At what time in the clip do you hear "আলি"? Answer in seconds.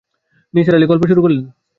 0.75-0.85